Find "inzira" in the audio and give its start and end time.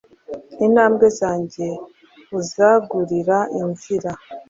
3.61-4.11